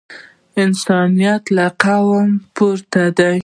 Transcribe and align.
انسانیت 0.63 1.43
له 1.55 1.65
قوم 1.83 2.29
پورته 2.55 3.03
دی. 3.17 3.37